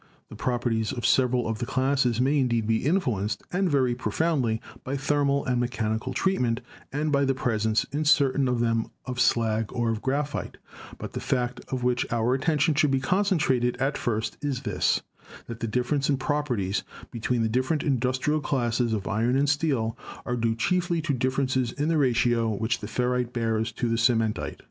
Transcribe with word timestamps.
The 0.29 0.35
properties 0.35 0.91
of 0.91 1.05
several 1.05 1.47
of 1.47 1.59
the 1.59 1.67
classes 1.67 2.19
may 2.19 2.39
indeed 2.39 2.65
be 2.65 2.83
influenced, 2.87 3.43
and 3.53 3.69
very 3.69 3.93
profoundly, 3.93 4.59
by 4.83 4.97
thermal 4.97 5.45
and 5.45 5.59
mechanical 5.59 6.11
treatment 6.11 6.59
and 6.91 7.11
by 7.11 7.23
the 7.23 7.35
presence 7.35 7.83
in 7.91 8.03
certain 8.05 8.47
of 8.47 8.61
them 8.61 8.87
of 9.05 9.19
slag 9.19 9.71
or 9.71 9.91
of 9.91 10.01
graphite; 10.01 10.57
but 10.97 11.13
the 11.13 11.19
fact 11.19 11.61
on 11.71 11.81
which 11.81 12.11
our 12.11 12.33
attention 12.33 12.73
should 12.73 12.89
be 12.89 12.99
concentrated 12.99 13.75
at 13.75 13.93
MINING 13.93 13.93
AND 13.93 13.93
METALLURGY 14.03 14.31
289 14.41 14.61
first 14.63 14.63
is 14.63 14.63
this, 14.63 15.01
that 15.45 15.59
the 15.59 15.67
difference 15.67 16.09
in 16.09 16.17
properties 16.17 16.81
between 17.11 17.43
the 17.43 17.47
different 17.47 17.83
industrial 17.83 18.41
classes 18.41 18.93
of 18.93 19.07
iron 19.07 19.35
and 19.37 19.47
steel 19.49 19.95
are 20.25 20.35
due 20.35 20.55
chiefly 20.55 20.99
to 21.03 21.13
differences 21.13 21.73
in 21.73 21.89
the 21.89 21.97
ratio 21.99 22.49
which 22.49 22.79
the 22.79 22.87
ferrite 22.87 23.33
bears 23.33 23.71
to 23.71 23.87
the 23.87 23.97
cementite. 23.97 24.57